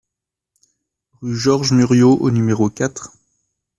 [1.21, 3.11] Rue Georges Muriot au numéro quatre